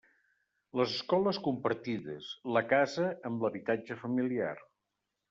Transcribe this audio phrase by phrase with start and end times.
[0.79, 4.51] Les escoles compartides la casa amb l'habitatge familiar.